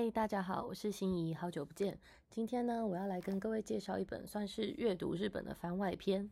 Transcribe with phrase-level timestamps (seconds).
[0.00, 1.98] 嗨，大家好，我是心怡，好久不见。
[2.30, 6.30] 今天呢，我要来跟各位介绍一本算是阅读日本的番外篇。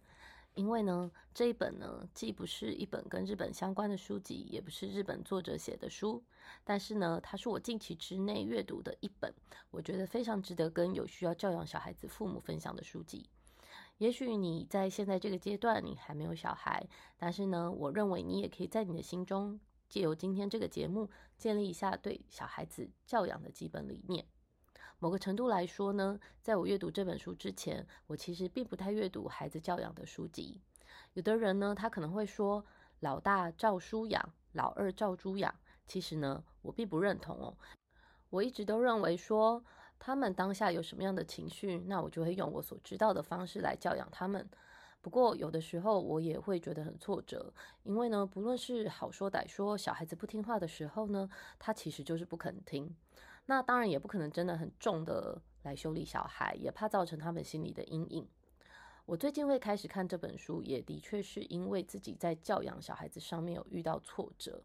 [0.55, 6.23] 因为呢，这一本呢，既不是一本跟日本相关的书籍，也不是日本作者写的书，
[6.63, 9.35] 但是呢，它是我近期之内阅读的一本，
[9.73, 13.29] 我觉得非常值得跟有需要教养小孩子父母分享的书籍。
[13.99, 19.59] 也许你在现在这个阶段，你还没有小孩，但是呢，我认为你也可以在你的心中。
[19.89, 24.27] 借由今天这个节目，建立一下对小孩子教养的基本理念。
[24.99, 30.61] 某个程度来说呢，在我阅读这本书之前，我其实并不太阅读孩子教养的书籍。
[31.13, 32.65] 有的人呢，他可能会说
[33.01, 35.55] “老大照书养，老二照猪养”。
[35.87, 37.57] 其实呢，我并不认同哦。
[38.31, 39.63] 我一直都认为说，
[39.99, 44.49] 他们当下有什么样的情绪，那我就会用我所知道的方式来教养他们。
[45.07, 47.55] 不过，有的时候我也会觉得很挫折，
[47.85, 52.93] 因为呢，不论是好说歹说，小孩子不听话的时候呢，他其实就是不肯听。
[53.45, 58.27] 那当然也不可能真的很重的来修理小孩，也怕造成他们心里的阴影。
[59.05, 64.61] 我最近会开始看这本书，也的确是因为自己在教养小孩子上面有遇到挫折。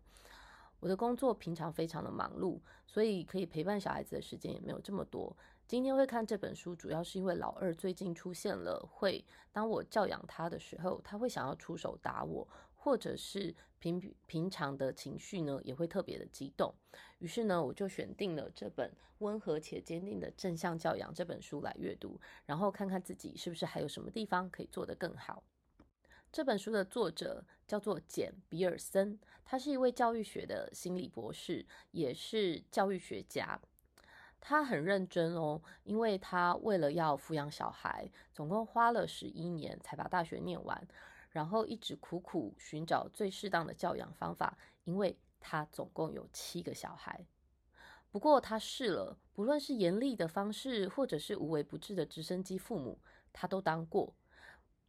[0.79, 5.37] 我的工作平常非常的忙碌，所以可以陪伴小孩子的时间也没有这么多。
[5.71, 16.75] 今天会看这本书，主要是因为老二最近出现了，会当我教养他的时候，他会想要出手打我，或者是平平常的情绪呢，也会特别的激动。
[17.19, 25.41] 于是呢，我就选定了这本温和且坚定的正向教养这本书来阅读，然后看看自己是不是还有什么地方可以做得更好。
[26.33, 33.61] 这本书的作者叫做简·比尔森，他是一位教育学的心理博士，也是教育学家。
[34.41, 40.87] 他很认真哦，因为他为了要抚养小孩，总共花了十一年才把大学念完，
[41.29, 47.25] 然后一直苦苦寻找最适当的教养方法，因为他总共有七个小孩。
[48.09, 52.99] 不过他试了，不论是严厉的方式，或者是无微不至的直升机父母，
[53.31, 54.13] 他都当过。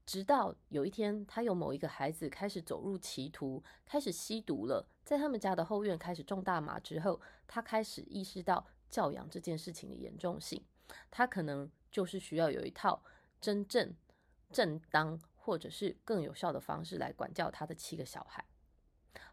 [0.04, 10.62] 直到有一天，他有某一个孩子开始走入歧途，开始吸毒了，在他们家的后院开始种大麻之后，他开始意识到教养这件事情的严重性。
[11.10, 13.02] 他可能就是需要有一套
[13.40, 13.92] 真正
[14.52, 18.44] 正当或者是更有效的方式来管教他的七个小孩。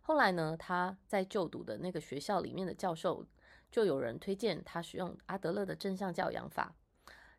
[0.02, 3.28] 后来呢，他在就读的那个学校里面的教授
[3.70, 6.74] 就有人推荐他使用阿德勒的正向教养法。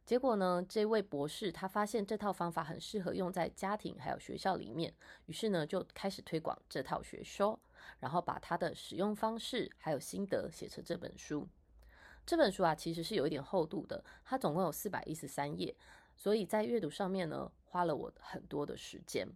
[0.04, 4.92] 结果呢，这位博士他发现这套方法很适合用在家庭还有学校里面，
[5.26, 7.59] 于是呢就开始推广这套学说，
[7.98, 11.48] 然后把他的使用方式还有心得写成这本书。
[12.26, 15.75] 这本书啊其实是有一点厚度的，它总共有四百一十三页，
[16.16, 19.28] 所以在阅读上面呢花了我很多的时间。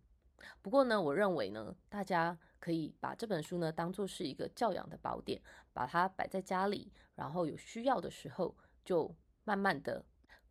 [0.62, 5.40] 不过呢，我认为呢，大家可以把这本书呢当做是一个教养的宝典，
[5.72, 10.04] 把它摆在家里，然后有需要的时候就慢慢的。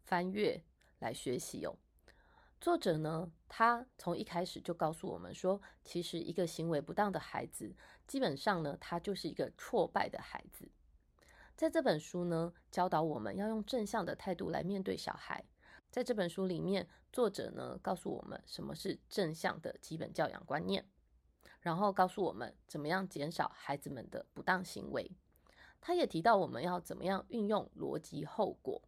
[0.06, 0.62] 翻阅
[1.00, 1.78] 来学习哦。
[2.60, 7.74] 作者呢，他从一开始就告诉我们说，其实一个行为不当的孩子，
[8.06, 10.70] 基本上呢，他就是一个挫败的孩子。
[11.56, 15.44] 在这本书呢，教导我们要用正向的态度来面对小孩。
[15.92, 20.84] 在这本书里面，作者呢告诉我们什么是正向的基本教养观念，
[21.62, 25.12] 然后告诉我们怎么样减少孩子们的不当行为。
[25.80, 28.82] 他也提到我们要怎么样运用逻辑后果。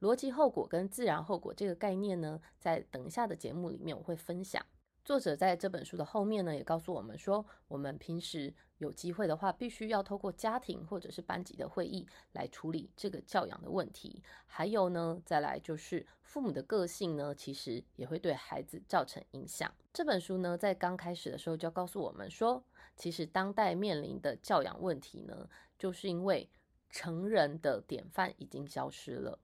[0.00, 4.64] 逻辑后果跟自然后果这个概念呢，在等一下的节目里面我会分享。
[5.04, 14.22] 作者在这本书的后面呢，也告诉我们说，我们平时有机会的话，必须要透过家庭或者是班级的会议来处理这个教养的问题。
[14.46, 19.72] 还有呢，再来就是父母的个性呢，其实也会对孩子造成影响。
[19.92, 22.64] 这本书呢，在刚开始的时候就告诉我们说，
[22.94, 26.48] 其实当代面临的教养问题呢，就是因为
[26.90, 29.40] 成人的典范已经消失了。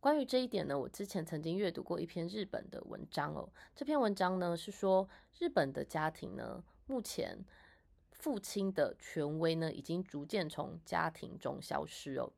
[0.00, 3.46] 关于这一点呢，我之前曾经阅读过一篇日本的文章哦。
[3.76, 5.06] 这篇文章呢是说，
[5.38, 7.44] 日本的家庭呢，目前
[8.10, 12.32] 父亲的权威呢，已经逐渐从家庭中消失哦。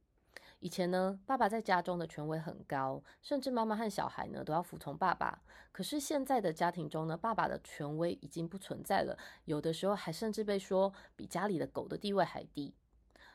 [0.58, 5.40] 以前呢，爸爸在家中的权威很高，甚至妈妈和小孩呢都要服从爸爸。
[5.70, 12.74] 可是现在的家庭中呢，爸爸的权威已经不存在了，有的时候还甚至被说比家里的狗的地位还低。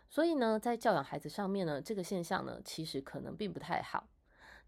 [0.10, 4.06] 所以呢，在教养孩子上面呢，这个现象呢，其实可能并不太好。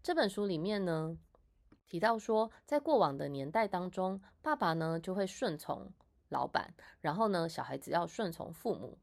[0.02, 1.18] 这本书里面呢
[1.86, 5.92] 提到说，在过往的年代当中，爸爸呢就会顺从
[6.28, 8.98] 老板，然后呢小孩子要顺从父母。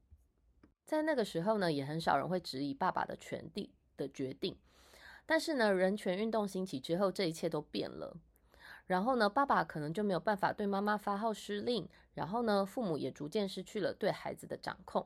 [0.85, 4.57] 在那个时候呢，也很少人会质疑爸爸的权利的决定。
[5.25, 8.15] 但是呢，人权运动兴起之后，这一切都变了。
[8.85, 15.05] 然后呢，爸爸可能就没有办法对妈妈发号施令，然后呢，父母也逐渐失去了对孩子的掌控。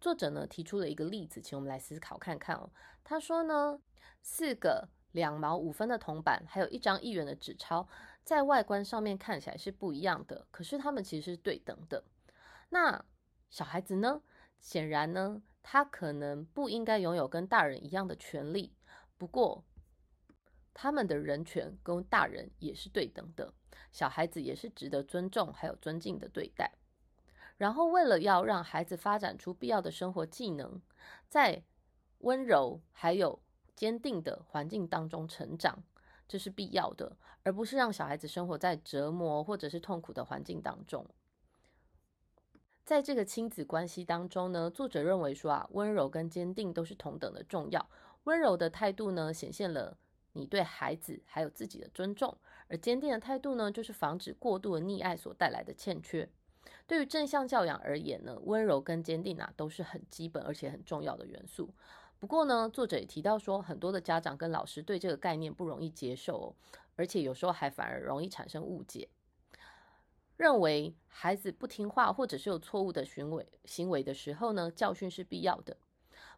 [0.00, 2.70] 作者呢提出了一个例子，请我们来思考看看哦。
[3.02, 3.80] 他说呢，
[4.22, 7.88] 四个两毛五分的铜板，还有一张一元的纸钞，
[8.22, 12.04] 在外观上面看起来是不一样的，可是他们其实是对等的。
[12.70, 13.04] 那
[13.50, 14.22] 小孩子呢？
[14.60, 18.74] 显然呢，他可能不应该拥有跟大人一样的权利。
[19.18, 19.62] 不过，
[20.72, 23.52] 他们的人权跟大人也是对等的，
[23.92, 26.72] 小孩子也是值得尊重还有尊敬的对待。
[27.56, 30.82] 然后，为了要让孩子发展出必要的生活技能，
[31.28, 31.62] 在
[32.18, 33.40] 温柔还有
[33.76, 35.82] 坚定的环境当中成长，
[36.26, 41.06] 这是必要的，而不是让小孩子生活在折磨或者是痛苦的环境当中。
[42.84, 47.88] 在这个亲子关系当中呢，作者认为说啊，温柔跟坚定都是同等的重要。
[48.24, 49.96] 温柔的态度呢，显现了
[50.32, 52.36] 你对孩子还有自己的尊重；
[52.68, 56.28] 而坚定的态度呢，就是防止过度的溺爱所带来的欠缺。
[56.86, 61.72] 对于正向教养而言呢，温柔跟坚定啊都是很基本而且很重要的元素。
[62.18, 66.54] 不过呢，作者也提到说，很多的家长跟老师对这个概念不容易接受哦，
[66.96, 69.08] 而且有时候还反而容易产生误解，
[70.36, 75.76] 认为孩子不听话或者是有错误的行为行为的时候呢，教训是必要的。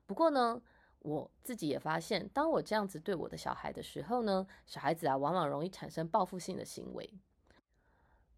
[0.06, 0.60] 不过呢，
[1.00, 7.12] 我自己也发现，当我这样子对我的小孩的时候呢，小孩子啊往往容易产生报复性的行为。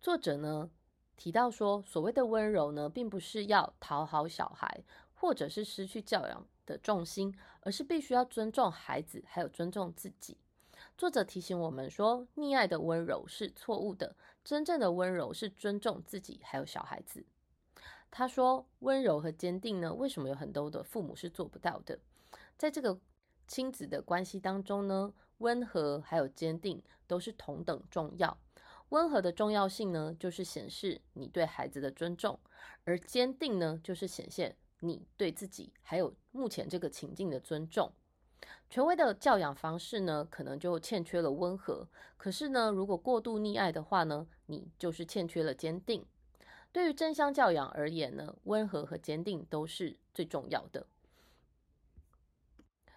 [0.00, 0.70] 作者呢？
[1.18, 4.82] 提到说，所谓的温柔呢，并不是要讨好小孩，
[5.14, 10.38] 或者是失去教养的重心，而是必须要尊重孩子，还有尊重自己。
[10.96, 17.26] 作者提醒我们说，溺爱的温柔是错误的，真正的温柔是尊重自己，还有小孩子。
[18.12, 21.98] 他说，温柔和坚定呢，为什么有很多的父母是做不到的？
[22.56, 22.96] 在这个
[23.48, 28.38] 亲子的关系当中呢，温和还有坚定都是同等重要。
[28.90, 32.38] 温和的重要性呢，就是显示你对孩子的尊重；
[32.84, 37.92] 而坚定呢，就是显现你对自己还有目前这个情境的尊重。
[38.70, 46.06] 权威的教养方式呢，可能就欠缺了温和；可是呢，如果过度溺爱的话呢，你就是欠缺了坚定。
[46.70, 50.86] 对于正向教养而言呢，温和和坚定都是最重要的。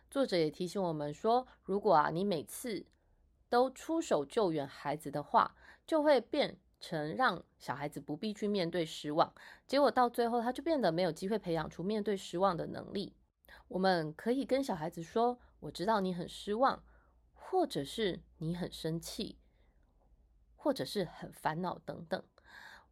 [0.10, 2.86] 作者也提醒我们说，如果啊，你每次
[3.50, 5.56] 都出手救援孩子的话，
[5.86, 9.34] 就会变成让小孩子不必去面对失望，
[9.68, 13.16] 结果到最后他就变得没有机会培养出面对失望的能力。
[13.68, 16.84] 我们可以跟小孩子说：“我知道你很失望，
[17.34, 19.38] 或者是你很生气，
[20.56, 22.24] 或者是很烦恼等等。”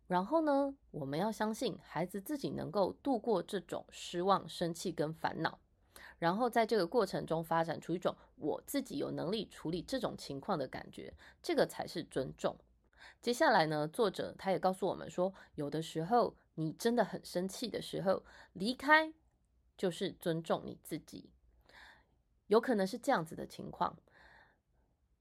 [0.08, 5.60] 然后呢，我们要相信孩子自己能够度过这种失望、生气跟烦恼，
[6.18, 12.58] 然后在这个过程中发展出一种我自己有能力处理这种情况的感觉，这个才是尊重。
[13.22, 18.24] 接下来呢，作者他也告诉我们说，有的时候你真的很生气的时候，
[18.54, 19.14] 离开
[19.78, 21.30] 就是尊重你自己。
[22.48, 23.98] 有可能是这样子的情况，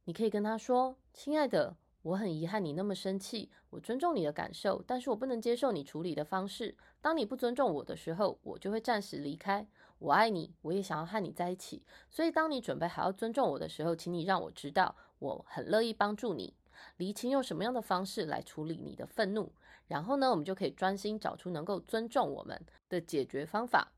[0.04, 6.76] 你可以跟他说：“亲爱的，我很遗憾你那么生气，我尊重你的感受，但是我不能接受你处理的方式。
[7.00, 9.68] 当你不尊重我的时候，我就会暂时离开。
[9.98, 11.84] 我爱你，我也想要和你在一起。
[12.08, 16.54] 所以，当你准备好要尊重我的时候，请你让我知道，我很乐意帮助你。”
[16.96, 19.52] 厘清用什么样的方式来处理你的愤怒，
[19.86, 23.92] 然后呢，我们就可以专心找出能够尊重我们的解决方法。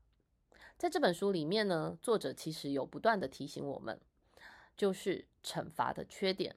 [0.77, 3.99] 在这本书里面呢，作者其实有不断的提醒我们，
[4.75, 6.55] 就是惩罚的缺点。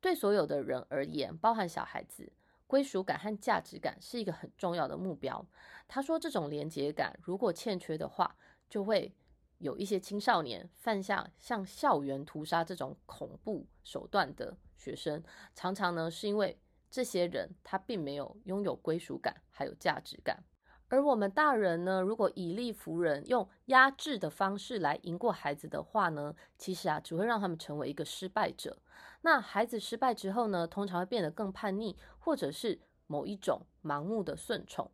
[0.00, 2.32] 对所有的人而言，包含小孩子，
[2.66, 5.44] 归属感和价值感是一个很重要的目标。
[5.86, 8.36] 他说，这种连结感如果欠缺的话，
[8.68, 9.12] 就会。
[9.58, 15.22] 有一些青少年犯下像校园屠杀这种恐怖手段的学生，
[15.54, 20.44] 常常呢是因为这些人他并没有拥有归属感还有价值感，
[20.88, 28.80] 而我们大人呢，如果以力服人，用压制的方式来赢过孩子的话呢，其实啊只会让他们成为一个失败者。
[29.22, 34.90] 那孩子失败之后呢，通常会变得更叛逆，或者是某一种盲目的顺从，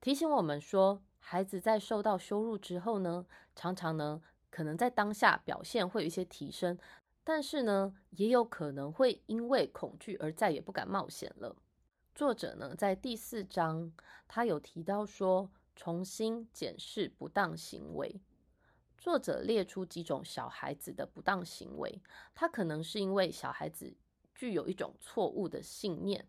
[0.00, 1.02] 提醒我们说。
[1.32, 4.20] 孩子在受到羞辱之后呢，常常呢，
[4.50, 6.76] 可能在当下表现会有一些提升，
[7.22, 11.54] 但是呢，也有可能会因为恐惧而再也不敢冒险了。
[12.16, 13.92] 作者呢，在第四章，
[14.26, 18.20] 他有提到说，重新检视不当行为。
[18.98, 22.02] 作者列出几种小孩子的不当行为，
[22.34, 23.96] 他可能是因为小孩子
[24.34, 26.26] 具有一种错误的信念，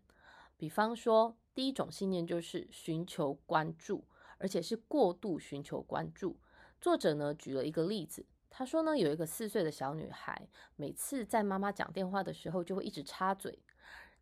[0.56, 4.04] 比方说，第一种信念就是寻求关注。
[4.42, 6.36] 而且是过度寻求关注。
[6.80, 13.56] 作者呢举了一个例子，他说呢有一个四岁的小女孩，每次在妈妈讲电话的时候就会一直插嘴，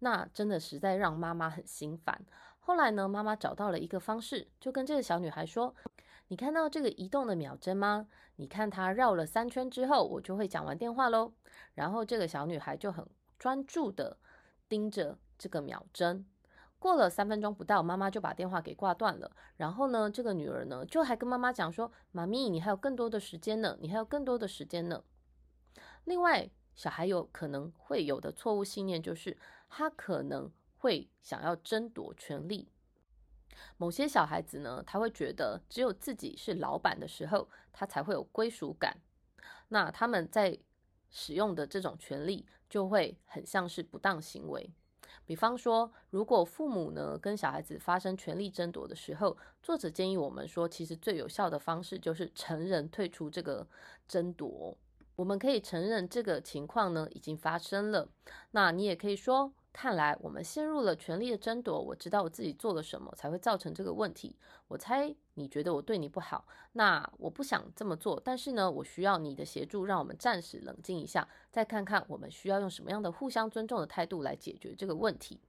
[0.00, 2.22] 那真的实在让妈妈很心烦。
[2.58, 5.74] 后来呢，妈妈找到了一个方式，就跟这个小女孩说
[6.28, 8.06] ：“你看到这个移动的秒针吗？
[8.36, 11.32] 你看它绕了三圈之后，我就会讲完电话喽。
[11.74, 13.04] 然后这个小女孩就很
[13.38, 14.18] 专注的
[14.68, 16.26] 盯着这个秒针。
[16.80, 19.30] 过了三分钟不到，妈妈就把电话给挂断了。
[19.58, 25.04] 然后呢，这个女儿呢，就还跟妈妈讲说：“妈咪，你还有更多的时间呢，你还有更多的时间呢。”
[26.04, 29.36] 另外，小孩有可能会有的错误信念就是，
[29.68, 32.66] 他可能会想要争夺权利。
[33.76, 38.96] 某些小孩子呢，他会觉得只有自己是老板的时候，他才会有归属感。
[39.68, 40.58] 那他们在
[41.10, 44.72] 使用的这种权利，就会很像是不当行为。
[45.24, 53.66] 比方说，如果父母呢跟小孩子发生权力争夺的时候，作者建议我们说，其实最有效的方式就是成人退出这个
[54.08, 54.76] 争夺。
[55.16, 58.08] 我们可以承认这个情况呢已经发生了。
[58.52, 59.52] 那你也可以说。
[59.72, 61.80] 看来我们陷入了权力的争夺。
[61.80, 64.36] 我知道我自己做了什么才会造成这个问题。
[64.68, 68.20] 我猜你觉得我对你不好，那我不想这么做。
[68.24, 75.40] 但是呢，我需要你的协助，让我们暂时冷静一下，再看看我们需要用什么样的互相尊重的态度来解决这个问题。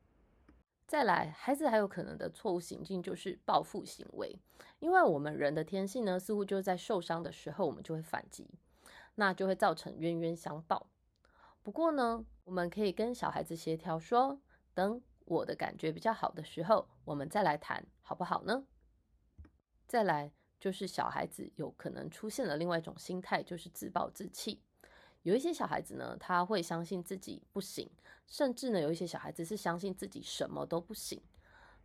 [0.88, 4.38] 再来，孩子还有可能的错误行径就是报复行为，
[4.80, 8.48] 因为我们人的天性呢，似乎就是在受伤的时候我们就会反击，
[9.16, 10.88] 那就会造成冤冤相报。
[11.64, 14.38] 不过呢，我们可以跟小孩子协调说，
[14.74, 18.66] 等我的感觉比较好的时候，我们再来谈，好不好呢？
[19.88, 24.62] 再来就是小孩子有可能出现了另外一种心态，就是自暴自弃。
[25.22, 27.90] 有一些小孩子呢，他会相信自己不行，
[28.28, 31.22] 甚至呢，有一些小孩子是相信自己什么都不行。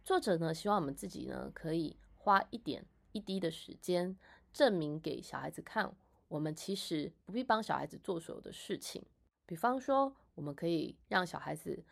[0.03, 4.19] 作者呢，希望我们自己呢，可以花一点一滴的时间，
[4.53, 5.95] 证明给小孩子看，
[6.27, 9.05] 我们其实不必帮小孩子做所有的事情。
[9.47, 11.85] 比方说，我们可以让小孩子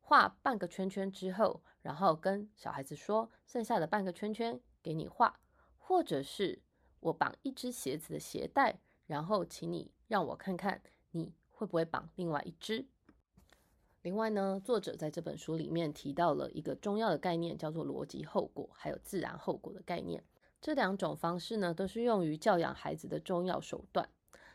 [0.00, 5.40] 画半个圈圈之后，然后跟小孩子说，剩下的半个圈圈给你画，
[5.78, 6.60] 或者是
[7.00, 10.82] 我绑一只鞋子的鞋带，然后请你让我看看
[11.12, 12.86] 你会不会绑另外一只。
[14.02, 20.22] 另外呢，作者在这本书里面提到了一个重要的概念，叫做逻辑后果，还有自然后果的概念。
[20.60, 24.10] 这两种方式呢，都是用于教养孩子的重要手段。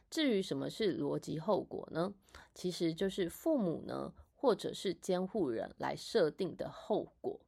[0.10, 2.14] 至于什么是逻辑后果呢？
[2.56, 7.40] 其实就是父母呢，或者是监护人来设定的后果。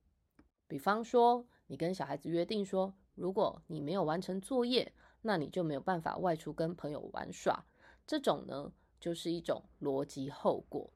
[0.68, 7.66] 比方说，你跟小孩子约定说，如果你没有完成作业，那你就没有办法外出跟朋友玩耍。
[8.06, 10.92] 这种呢，就是一种逻辑后果。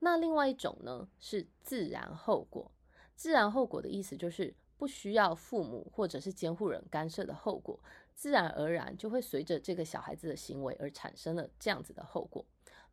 [0.00, 2.72] 那另外一种呢，是自然后果。
[3.14, 7.78] 自然后果的意思就是不需要父母或者是监护人干涉的后果。
[8.14, 12.44] 自然而然就会随着这个小孩子的行为而产生了这样子的后果。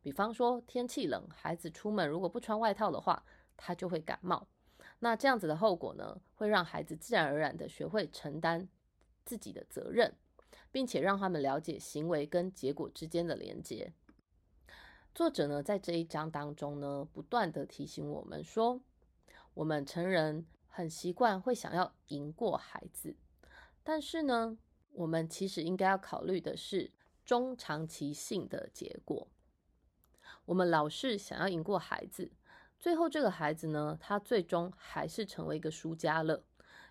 [0.02, 3.22] 比方说天气冷，孩子出门如果不穿外套的话，
[3.56, 4.48] 他就会感冒。
[5.00, 8.66] 那这样子的后果呢，会让孩子自然而然的学会承担
[9.24, 10.16] 自己的责任，
[10.72, 13.92] 并且让他们了解行为跟结果之间的连接。
[15.14, 18.80] 作者呢在这一章当中呢，不断的提醒我们说，
[19.54, 23.14] 我们成人很习惯会想要赢过孩子，
[23.84, 24.56] 但是呢。
[24.92, 26.90] 我们其实应该要考虑的是
[27.24, 29.28] 中长期性的结果。
[30.46, 32.32] 我们老是想要赢过孩子，
[32.78, 36.44] 最后这个孩子呢，他最终还是成为一个输家了。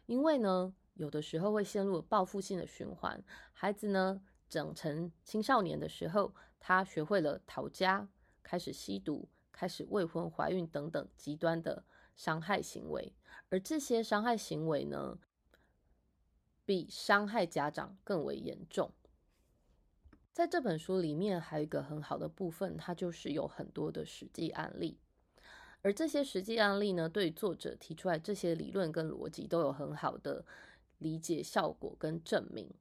[0.05, 3.23] 因为呢，有的时候会陷入报复性的循环。
[3.51, 8.07] 孩子呢，长成青少年的时候，他学会了逃家，
[8.41, 11.83] 开始吸毒，开始未婚怀孕等等极端的
[12.15, 13.13] 伤害行为。
[13.49, 15.19] 而这些伤害行为呢？
[16.69, 18.91] 比伤害家长更为严重。
[20.31, 24.99] 在这本书里面，还有一个很好的部分，它就是有很多的实际案例。
[25.81, 30.45] 而这些实际案例呢，对作者提出来这些理论跟逻辑都有很好的
[30.99, 32.71] 理解效果跟证明。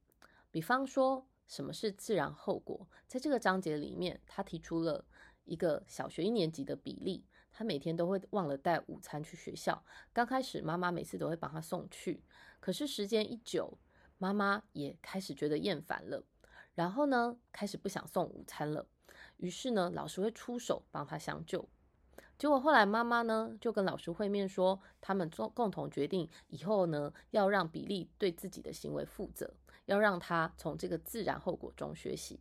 [0.51, 2.87] 比方说，什么是自然后果？
[3.07, 5.03] 在这个章节里面，他提出了
[5.49, 9.83] 一个小学一年级的比例，他每天都会忘了带午餐去学校。
[10.13, 12.23] 刚开始，妈妈每次都会帮他送去。
[12.59, 13.77] 可是时间一久，
[14.17, 16.23] 妈妈也开始觉得厌烦了，
[16.75, 18.85] 然后呢，开始不想送午餐了。
[19.37, 21.67] 于是呢，老师会出手帮他相救。
[22.37, 29.53] 结果后来妈妈呢，就跟老师会面说，他们做共同决定以后呢，要让比利对自己的行为负责，
[29.85, 32.39] 要让他从这个自然后果中学习。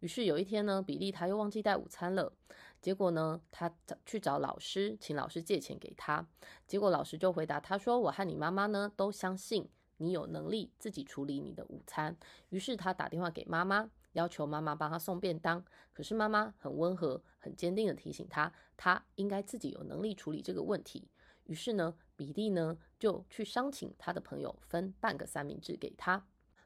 [0.00, 2.32] 于是有一天呢，比利他又忘记带午餐了。
[2.80, 6.26] 结果呢，他找去找老师，请老师借钱给他。
[6.66, 12.16] 结果老师就回答他说：“我和你妈妈呢，都相信你有能力自己处理你的午餐。”
[12.50, 15.64] 于是他打电话给妈妈，要求妈妈帮他送便当。
[15.92, 21.08] 可是妈妈很温和、很坚定的提醒他，他应该自己有能力处理这个问题。
[21.44, 26.24] 于是呢，比利呢就去商请他的朋友分半个三明治给他。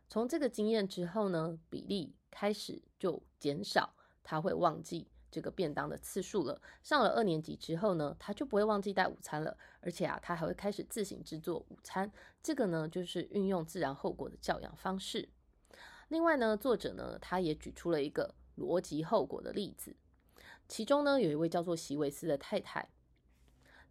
[0.08, 6.60] 从这个经验之后呢，比利开始就减少，他会忘记这个便当的次数了。
[6.82, 12.10] 上了二年级之后呢，他就不会忘记带午餐了，而且啊，他还会开始自行制作午餐。
[12.42, 15.28] 这个呢，就是运用自然后果的教养方式。
[16.08, 19.96] 另外呢，作者呢，他也举出了一个逻辑后果的例子，
[20.66, 22.90] 其中呢，有一位叫做席维斯的太太，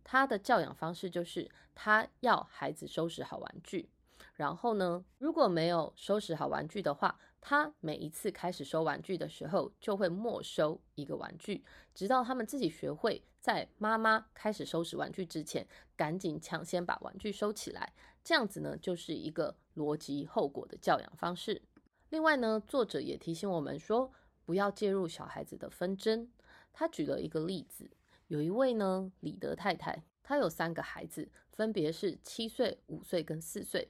[0.03, 3.89] 她的教养方式就是她要孩子收拾好玩具。
[4.33, 11.63] 然后呢，如果没有收拾好玩具的话，他每一次开始收玩具的时候，就会没收一个玩具，
[11.95, 15.65] 直到他们自己学会在妈妈开始收拾玩具之前，
[15.95, 17.93] 赶紧抢先把玩具收起来。
[18.23, 21.61] 这样子呢，就是一个逻辑后果的教养方式。
[22.09, 24.11] 另外呢，作者也提醒我们说，
[24.45, 26.29] 不要介入小孩子的纷争。
[26.73, 27.89] 他举了一个例子，
[28.27, 33.89] 有一位呢，李德太太，她有三个孩子，分别是七岁、五岁跟四岁。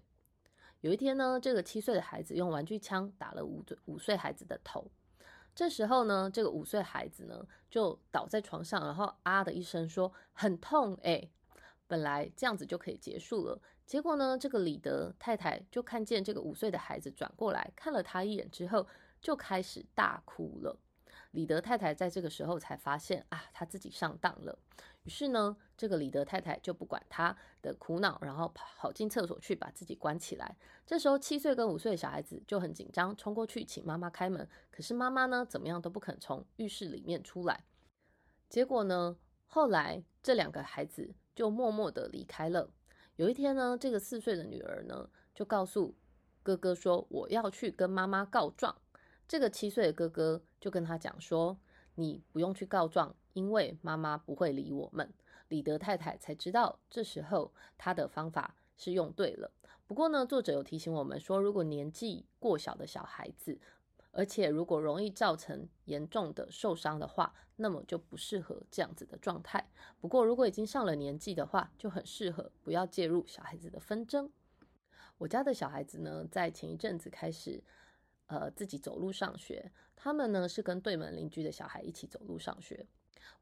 [0.81, 4.89] 有一天呢，这个七岁的孩子用玩具枪打了五五岁孩子的头。
[5.53, 11.29] 这时候呢，这个五岁孩子呢就倒在床上，然后啊的一声说很痛哎。
[11.85, 18.87] 本来这样子就可以结束了，结果呢，这个李德太太就看见这个五岁的孩子转过来看了他一眼之后，
[19.19, 20.79] 就开始大哭了。
[21.31, 24.57] 李德太太在这个时候才发现啊，他自己上当了。
[25.09, 30.55] 于是呢，这个李德太太就不管他的苦恼，然后跑进厕所去把自己关起来。
[30.85, 34.47] 这时候，七岁跟五岁的小孩子就很紧张，冲过去请妈妈开门。
[34.69, 37.63] 可是妈妈呢，怎么样都不肯从浴室里面出来。
[38.49, 42.69] 结果呢，后来这两个孩子就默默的离开了。
[43.15, 45.95] 有一天呢，这个四岁的女儿呢，就告诉
[46.43, 48.79] 哥哥说：“我要去跟妈妈告状。”
[49.27, 51.57] 这个七岁的哥哥就跟他讲说
[51.95, 55.13] ：“你不用去告状，因为妈妈不会理我们。”
[55.49, 59.51] 李德太太才知道，这时候她的方法是用对了。
[59.87, 63.59] 不过呢，作者有提醒我们说，如果年纪过小的小孩子，
[64.11, 69.69] 而且如果容易造成严重的受伤的话，那么就不适合这样子的状态。
[69.99, 74.31] 不过，如果已经上了年纪的话，就很适合不要介入小孩子的纷争。
[75.17, 77.63] 我家的小孩子呢，在前一阵子开始。
[78.29, 82.85] 呃，自己走路上学，他们呢是跟对门邻居的小孩一起走路上学。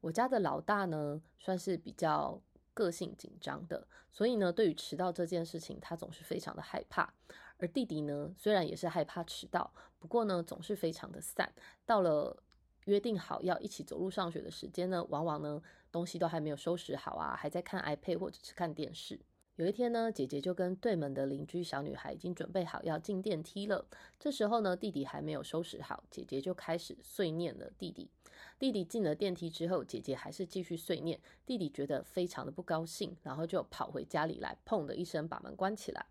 [0.00, 2.40] 我家的老大呢，算是比较
[2.72, 7.12] 个性紧张的，所以呢，对于迟到这件事情，他总是非常的害怕。
[7.58, 11.52] 而弟弟呢，虽然也是害怕迟到，不过呢，总是非常的散。
[11.84, 12.42] 到了
[12.86, 15.60] 约定好要一起走路上学的时间呢，往往呢，
[15.92, 19.20] 东西都还没有收拾好啊，还在看 iPad 或者是看电视。
[19.58, 23.84] 有一天呢，姐姐就跟对门的邻居小女孩已经准备好要进电梯了。
[24.16, 28.08] 这时候呢，弟弟还没有收拾好，姐姐就开始碎念了弟弟。
[28.56, 31.18] 弟弟进了电梯之后，姐姐还是继续碎念。
[31.44, 36.06] 弟弟觉得非常的不高兴，然后就跑回家里来，砰的一声把门关起来。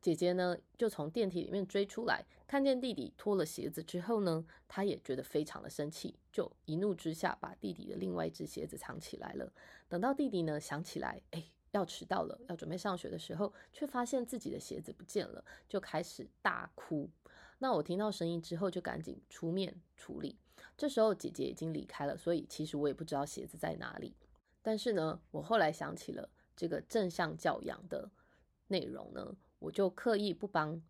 [0.00, 9.52] 姐姐呢，就从电梯里面追出来，看见弟弟脱了鞋子之后呢，她也觉得非常的生气，就一怒之下把弟弟的另外一只鞋子藏起来了。
[9.88, 11.42] 等到弟弟呢想起来，哎。
[11.76, 17.08] 要迟到了，要准备上学的时候，却发现自己的鞋子不见了，就开始大哭。
[17.58, 20.38] 那我听到声音之后，就赶紧出面处理。
[20.76, 24.14] 这时候姐姐已经离开了，所以其实我也不知道鞋子在哪里。
[24.62, 28.10] 但是呢，我后来想起了这个正向教养的
[28.66, 30.82] 内容呢，我就刻意不帮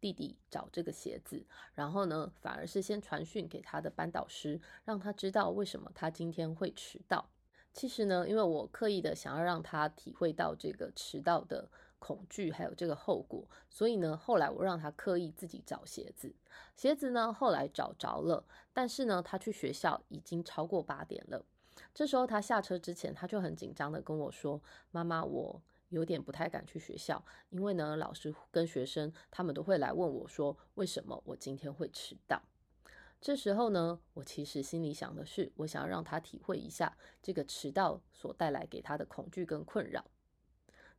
[0.00, 7.30] 弟弟找这个鞋子，然后呢，反而是先传讯给他的班导师，让他知道为什么他今天会迟到。
[7.76, 16.34] 其实呢，因为我刻意的想要让他体会到这个迟到的恐惧，还有这个后果，所以呢，后来我让他刻意自己找鞋子。
[16.74, 21.44] 鞋子呢，后来找着了，但是呢，他去学校已经超过八点了。
[21.92, 24.58] 这时候他下车之前，他就很紧张的跟我说
[24.90, 32.42] ：“妈妈，我有点不太敢去学校，因为呢，老师跟学生他们都会来问我说，为什么我今天会迟到。”
[33.26, 40.04] 这时候呢，我其实心里想的是，我想要让他体会一下这个迟到所带来给他的恐惧跟困扰。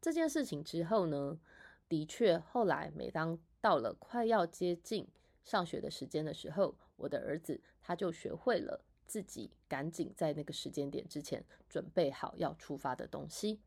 [0.02, 1.40] 这件事情之后呢，
[1.88, 5.08] 的确后来每当到了快要接近
[5.46, 13.62] 上学的时间的时候，我的儿子他就学会了自己赶紧在那个时间点之前准备好要出发的东西。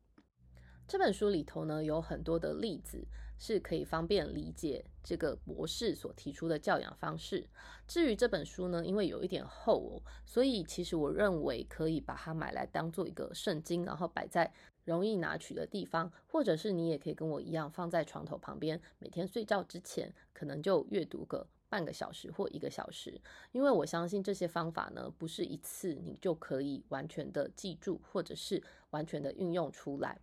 [0.90, 3.06] 这本书里头呢，有很多的例子
[3.38, 7.46] 是可以方便理解这个博士所提出的教养方式。
[7.86, 14.52] 至于这本书呢，因为有一点厚哦，所以其实我认为可以把它买来当做一个圣经，然后摆在
[14.84, 23.16] 容易拿取的地方，或者是你也可以跟我一样放在床头旁边，每天睡觉之前可能就阅读个半个小时或一个小时。
[23.52, 30.18] 因为我相信这些方法呢，不是一次你就可以完全的记住，或者是完全的运用出来。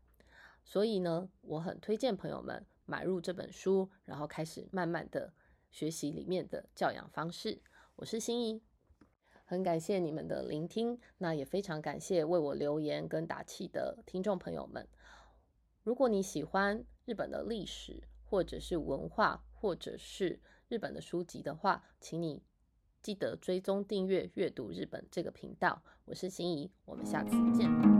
[0.67, 5.33] 所以呢，我很推荐朋友们买入这本书，然后开始慢慢的
[5.71, 7.61] 学习里面的教养方式。
[7.95, 8.61] 我是心怡，
[9.45, 14.85] 很感谢你们的聆听，那也非常感谢为我留言跟打气的听众朋友们。
[15.83, 22.43] 如果你喜欢日本的历史，或者是文化，或者是日本的书籍的话，请你
[23.01, 25.81] 记得追踪订阅阅读日本这个频道。
[26.03, 27.96] 我是心怡，我们下次见。